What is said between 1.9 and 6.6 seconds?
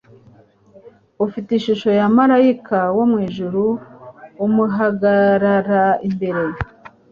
ya malayika wo mu ijuru amuhagarara imbere,